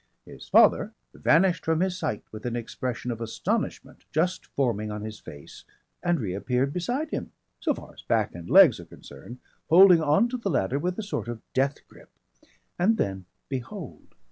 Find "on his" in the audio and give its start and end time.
4.89-5.19